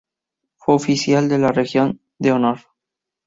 Fue 0.57 0.73
oficial 0.73 1.29
de 1.29 1.37
la 1.37 1.51
Legión 1.51 2.01
de 2.17 2.31
Honor. 2.31 2.61